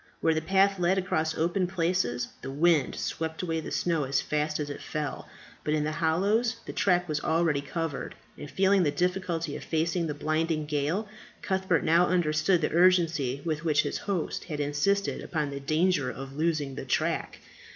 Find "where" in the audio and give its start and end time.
0.19-0.33